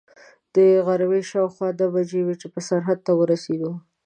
د 0.53 0.55
غرمې 0.85 1.21
شاوخوا 1.29 1.69
دوې 1.79 1.89
بجې 1.95 2.21
وې 2.25 2.35
چې 2.41 2.47
سرحد 2.67 2.99
ته 3.05 3.11
ورسېدو. 3.19 3.71